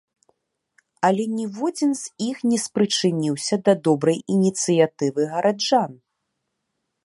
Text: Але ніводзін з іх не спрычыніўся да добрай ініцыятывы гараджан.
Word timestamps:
Але 1.09 1.23
ніводзін 1.39 1.91
з 1.99 2.05
іх 2.29 2.37
не 2.53 2.59
спрычыніўся 2.65 3.55
да 3.69 3.73
добрай 3.89 4.19
ініцыятывы 4.37 5.21
гараджан. 5.37 5.93